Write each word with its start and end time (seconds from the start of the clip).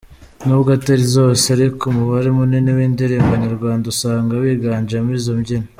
Nubwo 0.45 0.69
atari 0.77 1.05
zose 1.15 1.45
ariko 1.55 1.81
umubare 1.91 2.29
munini 2.37 2.69
w’indirimbo 2.77 3.31
nyarwanda 3.43 3.85
usanga 3.93 4.31
wiganjemo 4.41 5.09
izi 5.17 5.31
mbyino. 5.37 5.67